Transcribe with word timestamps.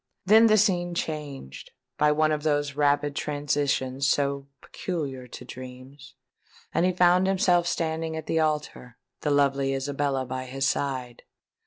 Then 0.25 0.47
the 0.47 0.57
scene 0.57 0.95
changed, 0.95 1.69
by 1.99 2.11
one 2.11 2.31
of 2.31 2.41
those 2.41 2.73
rapid 2.73 3.15
transitions 3.15 4.07
so 4.07 4.47
peculiar 4.59 5.27
to 5.27 5.45
dreams; 5.45 6.15
and 6.73 6.87
he 6.87 6.91
found 6.91 7.27
himself 7.27 7.67
standing 7.67 8.17
at 8.17 8.25
the 8.25 8.39
altar, 8.39 8.97
the 9.19 9.29
lovely 9.29 9.75
Isabella 9.75 10.25
by 10.25 10.45
his 10.45 10.67
side. 10.67 11.21